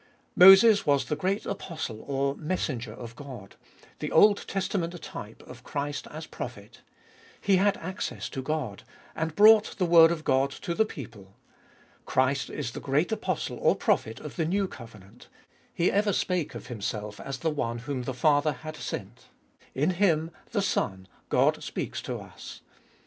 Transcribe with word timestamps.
Moses 0.35 0.83
was 0.83 1.05
the 1.05 1.15
great 1.15 1.45
apostle 1.45 2.01
or 2.07 2.35
messenger 2.35 2.91
of 2.93 3.15
God, 3.15 3.55
the 3.99 4.11
Old 4.11 4.47
Testament 4.47 4.99
type 4.99 5.43
of 5.43 5.63
Christ 5.63 6.07
as 6.09 6.25
prophet. 6.25 6.81
He 7.39 7.57
had 7.57 7.77
access 7.77 8.27
to 8.29 8.41
God, 8.41 8.81
and 9.15 9.35
brought 9.35 9.77
the 9.77 9.85
word 9.85 10.09
of 10.11 10.23
God 10.23 10.49
to 10.49 10.73
the 10.73 10.85
people. 10.85 11.35
Christ 12.07 12.49
is 12.49 12.71
the 12.71 12.79
great 12.79 13.11
Apostle 13.11 13.59
or 13.59 13.75
Prophet 13.75 14.19
of 14.19 14.37
the 14.37 14.45
New 14.45 14.67
Covenant. 14.67 15.27
He 15.71 15.91
ever 15.91 16.13
spake 16.13 16.55
of 16.55 16.65
Himself 16.65 17.19
as 17.19 17.37
the 17.37 17.51
one 17.51 17.77
whom 17.77 18.01
the 18.05 18.15
Father 18.15 18.53
had 18.53 18.77
sent; 18.77 19.25
in 19.75 19.91
Him, 19.91 20.31
the 20.49 20.63
Son, 20.63 21.07
God 21.29 21.61
speaks 21.63 22.01
to 22.01 22.17
us. 22.17 22.61